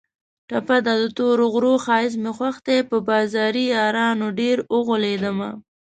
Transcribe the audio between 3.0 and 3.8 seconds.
بازاري